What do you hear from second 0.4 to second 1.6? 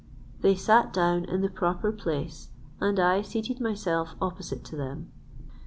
They sat down in the